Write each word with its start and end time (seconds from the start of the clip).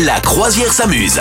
La 0.00 0.20
croisière 0.20 0.72
s'amuse. 0.72 1.20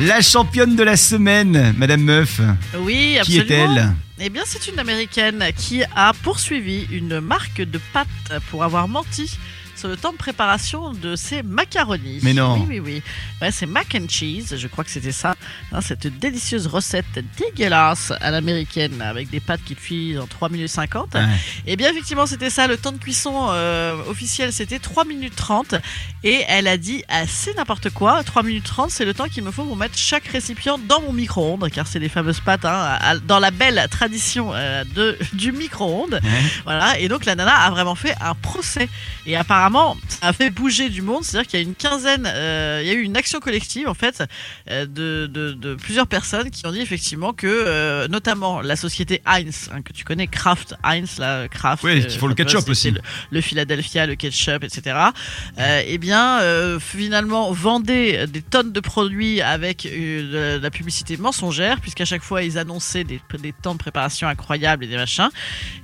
La 0.00 0.20
championne 0.20 0.74
de 0.74 0.82
la 0.82 0.96
semaine, 0.96 1.74
Madame 1.76 2.02
Meuf. 2.02 2.40
Oui, 2.78 3.18
Qui 3.22 3.38
absolument. 3.40 3.44
est-elle 3.76 3.92
Eh 4.20 4.30
bien, 4.30 4.42
c'est 4.44 4.66
une 4.68 4.78
américaine 4.78 5.44
qui 5.56 5.82
a 5.94 6.12
poursuivi 6.22 6.86
une 6.90 7.20
marque 7.20 7.60
de 7.60 7.78
pâtes 7.92 8.08
pour 8.50 8.64
avoir 8.64 8.88
menti 8.88 9.30
sur 9.76 9.88
le 9.88 9.96
temps 9.96 10.12
de 10.12 10.16
préparation 10.16 10.92
de 10.92 11.16
ses 11.16 11.42
macaronis. 11.42 12.20
Mais 12.22 12.34
non. 12.34 12.54
Oui, 12.54 12.66
oui, 12.68 12.80
oui. 12.80 13.02
Ouais, 13.40 13.50
c'est 13.50 13.66
mac 13.66 13.94
and 13.94 14.08
cheese, 14.08 14.56
je 14.56 14.66
crois 14.68 14.84
que 14.84 14.90
c'était 14.90 15.12
ça. 15.12 15.34
Hein, 15.72 15.80
cette 15.80 16.06
délicieuse 16.18 16.66
recette 16.66 17.24
dégueulasse 17.38 18.12
à 18.20 18.30
l'américaine 18.30 19.02
avec 19.02 19.30
des 19.30 19.40
pâtes 19.40 19.62
qui 19.64 19.74
cuisent 19.74 20.18
en 20.18 20.26
3 20.26 20.48
minutes 20.50 20.68
50. 20.68 21.14
Ouais. 21.14 21.20
Eh 21.66 21.76
bien, 21.76 21.90
effectivement, 21.90 22.26
c'était 22.26 22.50
ça. 22.50 22.66
Le 22.66 22.76
temps 22.76 22.92
de 22.92 22.98
cuisson 22.98 23.48
euh, 23.50 23.94
officiel, 24.08 24.52
c'était 24.52 24.78
3 24.78 25.04
minutes 25.04 25.34
30. 25.36 25.74
Et 26.24 26.44
elle 26.48 26.68
a 26.68 26.76
dit 26.76 27.02
assez 27.08 27.52
n'importe 27.54 27.90
quoi. 27.90 28.22
3 28.22 28.42
minutes 28.42 28.64
30, 28.64 28.90
c'est 28.90 29.04
le 29.04 29.14
temps 29.14 29.26
qu'il 29.26 29.42
me 29.42 29.50
faut 29.50 29.64
pour 29.64 29.76
mettre 29.76 29.98
chaque 29.98 30.26
récipient 30.26 30.78
dans 30.78 31.00
mon 31.00 31.12
micro-ondes, 31.12 31.68
car 31.70 31.86
c'est 31.86 31.98
les 31.98 32.08
fameuses 32.08 32.40
pâtes, 32.40 32.64
hein, 32.64 32.98
dans 33.26 33.38
la 33.38 33.50
belle 33.50 33.86
tradition 33.90 34.52
euh, 34.54 34.84
de, 34.94 35.18
du 35.32 35.52
micro-ondes. 35.52 36.20
Ouais. 36.22 36.42
Voilà. 36.64 36.98
Et 36.98 37.08
donc, 37.08 37.24
la 37.24 37.34
nana 37.34 37.54
a 37.54 37.70
vraiment 37.70 37.94
fait 37.94 38.14
un 38.20 38.34
procès. 38.34 38.88
Et 39.26 39.36
apparemment, 39.36 39.61
ça 40.08 40.28
a 40.28 40.32
fait 40.32 40.50
bouger 40.50 40.88
du 40.88 41.02
monde. 41.02 41.24
C'est-à-dire 41.24 41.48
qu'il 41.48 41.60
y 41.60 41.62
a 41.62 41.66
une 41.66 41.74
quinzaine, 41.74 42.24
euh, 42.26 42.80
il 42.82 42.88
y 42.88 42.90
a 42.90 42.94
eu 42.94 43.02
une 43.02 43.16
action 43.16 43.40
collective, 43.40 43.88
en 43.88 43.94
fait, 43.94 44.22
euh, 44.70 44.86
de, 44.86 45.26
de- 45.26 45.52
de 45.52 45.74
plusieurs 45.74 46.06
personnes 46.06 46.50
qui 46.50 46.66
ont 46.66 46.72
dit 46.72 46.80
effectivement 46.80 47.32
que, 47.32 47.46
euh, 47.46 48.08
notamment 48.08 48.60
la 48.60 48.76
société 48.76 49.22
Heinz, 49.26 49.70
hein, 49.72 49.82
que 49.82 49.92
tu 49.92 50.04
connais, 50.04 50.26
Kraft, 50.26 50.74
Heinz, 50.84 51.18
la 51.18 51.48
Kraft. 51.48 51.82
Oui, 51.84 52.06
qui 52.06 52.18
font 52.18 52.26
le 52.26 52.34
ketchup 52.34 52.68
aussi. 52.68 52.90
Le, 52.90 53.00
le 53.30 53.40
Philadelphia, 53.40 54.06
le 54.06 54.14
ketchup, 54.14 54.64
etc. 54.64 54.96
Eh 55.86 55.98
bien, 55.98 56.40
finalement, 56.80 57.52
vendait 57.52 58.26
des 58.26 58.42
tonnes 58.42 58.72
de 58.72 58.80
produits 58.80 59.40
avec 59.42 59.84
de 59.84 60.58
la 60.62 60.70
publicité 60.70 61.16
mensongère, 61.16 61.80
puisqu'à 61.80 62.04
chaque 62.04 62.22
fois, 62.22 62.42
ils 62.42 62.58
annonçaient 62.58 63.04
des, 63.04 63.20
des 63.40 63.52
temps 63.52 63.74
de 63.74 63.78
préparation 63.78 64.28
incroyables 64.28 64.84
et 64.84 64.88
des 64.88 64.96
machins, 64.96 65.28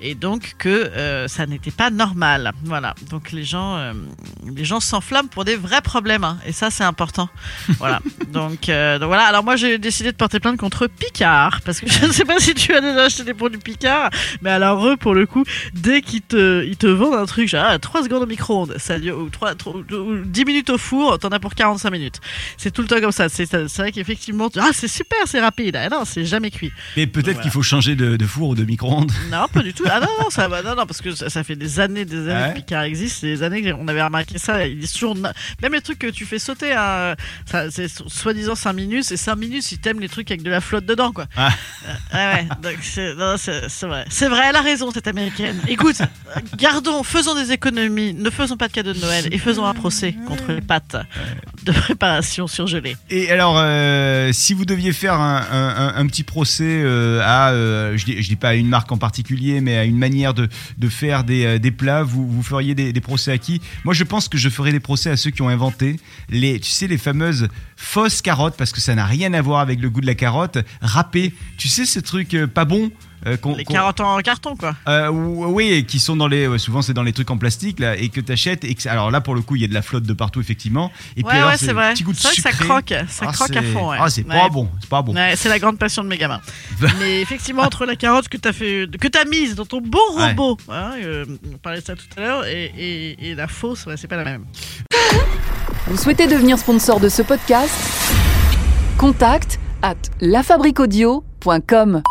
et 0.00 0.14
donc 0.14 0.54
que 0.58 1.24
ça 1.28 1.46
n'était 1.46 1.70
pas 1.70 1.90
normal. 1.90 2.52
Voilà. 2.64 2.94
Donc 3.10 3.32
les 3.32 3.44
gens, 3.44 3.67
euh, 3.76 3.92
les 4.54 4.64
gens 4.64 4.80
s'enflamment 4.80 5.28
pour 5.28 5.44
des 5.44 5.56
vrais 5.56 5.80
problèmes, 5.82 6.24
hein, 6.24 6.38
et 6.46 6.52
ça, 6.52 6.70
c'est 6.70 6.84
important. 6.84 7.28
voilà. 7.78 8.00
Donc, 8.32 8.68
euh, 8.68 8.98
donc 8.98 9.08
voilà. 9.08 9.24
Alors 9.24 9.42
moi, 9.42 9.56
j'ai 9.56 9.78
décidé 9.78 10.12
de 10.12 10.16
porter 10.16 10.38
plainte 10.38 10.58
contre 10.58 10.86
Picard, 10.86 11.60
parce 11.64 11.80
que 11.80 11.90
je 11.90 12.04
ne 12.06 12.12
sais 12.12 12.26
pas 12.26 12.38
si 12.38 12.52
tu 12.54 12.74
as 12.74 12.80
déjà 12.82 13.04
acheté 13.04 13.24
des 13.24 13.32
produits 13.32 13.58
Picard, 13.58 14.10
mais 14.42 14.50
alors 14.50 14.86
eux, 14.86 14.96
pour 14.98 15.14
le 15.14 15.24
coup, 15.26 15.44
dès 15.72 16.02
qu'ils 16.02 16.20
te, 16.20 16.62
ils 16.64 16.76
te 16.76 16.86
vendent 16.86 17.14
un 17.14 17.24
truc, 17.24 17.48
genre 17.48 17.64
ah, 17.66 17.78
3 17.78 18.02
secondes 18.04 18.22
au 18.24 18.26
micro-ondes, 18.26 18.74
ça 18.78 18.98
dure, 18.98 19.18
ou, 19.18 19.30
3, 19.30 19.54
ou 19.72 19.82
10 20.24 20.44
minutes 20.44 20.68
au 20.70 20.76
four, 20.78 21.18
t'en 21.18 21.28
as 21.28 21.40
pour 21.40 21.54
45 21.54 21.90
minutes. 21.90 22.20
C'est 22.58 22.70
tout 22.70 22.82
le 22.82 22.88
temps 22.88 23.00
comme 23.00 23.12
ça. 23.12 23.28
C'est 23.30 23.46
c'est 23.46 23.66
vrai 23.78 23.92
qu'effectivement, 23.92 24.50
tu- 24.50 24.58
ah, 24.60 24.70
c'est 24.74 24.88
super, 24.88 25.18
c'est 25.24 25.40
rapide. 25.40 25.76
Ah 25.76 25.88
non, 25.88 26.04
c'est 26.04 26.26
jamais 26.26 26.50
cuit. 26.50 26.70
Mais 26.98 27.06
peut-être 27.06 27.26
Voilà. 27.28 27.42
qu'il 27.42 27.50
faut 27.50 27.62
changer 27.62 27.96
de, 27.96 28.16
de 28.16 28.26
four 28.26 28.50
ou 28.50 28.54
de 28.54 28.64
micro-ondes. 28.64 29.10
Non, 29.32 29.46
pas 29.52 29.62
du 29.62 29.72
tout. 29.72 29.84
Ah 29.90 30.00
non, 30.00 30.08
non, 30.20 30.28
ça 30.30 30.48
va. 30.48 30.62
Non, 30.62 30.74
non, 30.76 30.84
parce 30.84 31.00
que 31.00 31.14
ça, 31.14 31.30
ça 31.30 31.42
fait 31.44 31.56
des 31.56 31.80
années, 31.80 32.04
des 32.04 32.28
années 32.28 32.32
Ah 32.34 32.42
ouais 32.48 32.54
que 32.54 32.58
Picard 32.58 32.82
existe. 32.82 33.22
Des 33.22 33.42
années 33.42 33.57
qu'on 33.62 33.88
avait 33.88 34.02
remarqué 34.02 34.38
ça. 34.38 34.66
Il 34.66 34.82
est 34.84 34.92
toujours. 34.92 35.14
Même 35.16 35.72
les 35.72 35.80
trucs 35.80 35.98
que 35.98 36.06
tu 36.08 36.24
fais 36.26 36.38
sauter, 36.38 36.72
hein, 36.72 37.14
c'est 37.70 37.88
so- 37.88 38.08
soi-disant 38.08 38.54
5 38.54 38.72
minutes. 38.72 39.04
C'est 39.04 39.16
5 39.16 39.36
minutes 39.36 39.62
si 39.62 39.78
t'aimes 39.78 40.00
les 40.00 40.08
trucs 40.08 40.30
avec 40.30 40.42
de 40.42 40.50
la 40.50 40.60
flotte 40.60 40.86
dedans, 40.86 41.12
quoi. 41.12 41.26
Ah. 41.36 41.50
Euh, 42.14 42.34
ouais. 42.34 42.48
Donc, 42.62 42.76
c'est 42.82 43.12
vrai. 43.86 44.04
C'est 44.08 44.28
vrai, 44.28 44.42
elle 44.48 44.56
a 44.56 44.60
raison, 44.62 44.90
cette 44.90 45.06
américaine. 45.08 45.60
Écoute, 45.68 45.96
gardons, 46.56 47.02
faisons 47.02 47.34
des 47.34 47.52
économies, 47.52 48.14
ne 48.14 48.30
faisons 48.30 48.56
pas 48.56 48.68
de 48.68 48.72
cadeaux 48.72 48.92
de 48.92 49.00
Noël 49.00 49.28
et 49.30 49.38
faisons 49.38 49.64
un 49.66 49.74
procès 49.74 50.14
contre 50.26 50.52
les 50.52 50.60
pâtes 50.60 50.96
de 51.68 51.72
préparation 51.72 52.46
surgelées. 52.46 52.96
Et 53.10 53.30
alors, 53.30 53.56
euh, 53.58 54.30
si 54.32 54.54
vous 54.54 54.64
deviez 54.64 54.92
faire 54.92 55.20
un, 55.20 56.06
petit 56.06 56.22
procès 56.22 56.64
euh, 56.82 57.20
à, 57.22 57.50
euh, 57.50 57.96
je, 57.96 58.04
dis, 58.04 58.16
dis 58.16 58.36
pas 58.36 58.50
à 58.50 58.54
une 58.54 58.68
marque 58.68 58.90
en 58.92 58.96
particulier, 58.96 59.60
mais 59.60 59.76
à 59.76 59.84
une 59.84 59.98
manière 59.98 60.34
de, 60.34 60.48
faire 60.88 61.24
des, 61.24 61.70
plats, 61.70 62.02
vous, 62.02 62.42
feriez 62.42 62.74
des, 62.74 63.00
procès 63.00 63.32
à 63.32 63.38
qui? 63.38 63.60
Moi, 63.84 63.94
je 63.94 64.04
pense 64.04 64.28
que 64.28 64.38
je 64.38 64.48
ferais 64.48 64.72
des 64.72 64.80
procès 64.80 65.10
à 65.10 65.16
ceux 65.16 65.30
qui 65.30 65.42
ont 65.42 65.48
inventé 65.48 65.96
les, 66.30 66.58
tu 66.60 66.70
sais, 66.70 66.86
les 66.86 66.98
fameuses 66.98 67.48
fausses 67.76 68.22
carottes, 68.22 68.56
parce 68.56 68.72
que 68.72 68.80
ça 68.80 68.94
n'a 68.94 69.04
rien 69.04 69.32
à 69.34 69.42
voir 69.42 69.60
avec 69.60 69.80
le 69.80 69.90
goût 69.90 70.00
de 70.00 70.06
la 70.06 70.14
carotte, 70.14 70.58
râpées. 70.80 71.32
Tu 71.58 71.68
sais, 71.68 71.84
ce 71.84 72.00
truc 72.00 72.36
pas 72.54 72.64
bon? 72.64 72.90
Euh, 73.26 73.36
Les 73.56 73.64
carottes 73.64 74.00
en 74.00 74.18
carton, 74.20 74.56
quoi. 74.56 74.74
Euh, 74.88 75.08
ou- 75.10 75.46
oui, 75.46 75.84
qui 75.86 75.98
sont 75.98 76.16
dans 76.16 76.28
les. 76.28 76.46
ouais, 76.46 76.58
souvent, 76.58 76.82
c'est 76.82 76.94
dans 76.94 77.02
les 77.02 77.12
trucs 77.12 77.30
en 77.30 77.38
plastique 77.38 77.80
là, 77.80 77.96
et 77.96 78.08
que 78.08 78.20
t'achètes. 78.20 78.64
Et 78.64 78.74
que, 78.74 78.88
alors 78.88 79.10
là, 79.10 79.20
pour 79.20 79.34
le 79.34 79.40
coup, 79.42 79.56
il 79.56 79.62
y 79.62 79.64
a 79.64 79.68
de 79.68 79.74
la 79.74 79.82
flotte 79.82 80.04
de 80.04 80.12
partout, 80.12 80.40
effectivement. 80.40 80.90
Et 81.16 81.22
ouais, 81.24 81.32
alors, 81.32 81.50
ouais, 81.50 81.56
c'est 81.58 81.72
vrai. 81.72 81.92
Petit 81.94 82.04
goût 82.04 82.12
de 82.12 82.16
C'est 82.18 82.28
vrai 82.28 82.36
que 82.36 82.42
ça 82.42 82.52
croque. 82.52 82.94
Ça 83.08 83.26
Ah, 83.28 83.32
croque 83.32 83.56
à 83.56 83.62
fond, 83.62 83.90
ouais. 83.90 83.96
Ah, 84.00 84.08
c'est 84.10 84.24
Ouais. 84.26 84.34
pas 84.38 84.48
bon. 84.48 84.68
C'est 84.80 84.88
pas 84.90 85.02
bon. 85.02 85.14
Ouais, 85.14 85.34
c'est 85.36 85.48
la 85.48 85.58
grande 85.58 85.78
passion 85.78 86.02
de 86.04 86.08
mes 86.08 86.18
gamins. 86.18 86.40
Mais 87.00 87.20
effectivement, 87.20 87.62
entre 87.62 87.86
la 87.86 87.96
carotte 87.96 88.28
que 88.28 88.36
t'as 88.36 88.52
fait, 88.52 88.86
que 89.00 89.08
t'as 89.08 89.24
mise 89.24 89.54
dans 89.54 89.66
ton 89.66 89.80
beau 89.80 89.98
Ouais. 90.16 90.28
robot, 90.28 90.56
hein, 90.70 90.92
euh, 91.02 91.24
on 91.52 91.58
parlait 91.58 91.80
de 91.80 91.84
ça 91.84 91.94
tout 91.94 92.04
à 92.16 92.20
l'heure, 92.20 92.46
et, 92.46 92.72
et- 92.78 93.30
et 93.30 93.34
la 93.34 93.48
fausse, 93.48 93.86
ouais, 93.86 93.96
c'est 93.96 94.08
pas 94.08 94.16
la 94.16 94.24
même. 94.24 94.44
Vous 95.86 95.96
souhaitez 95.96 96.26
devenir 96.26 96.58
sponsor 96.58 97.00
de 97.00 97.08
ce 97.08 97.22
podcast? 97.22 97.72
Contact 98.98 99.58
à 99.82 99.94
lafabriquaudio.com. 100.20 102.02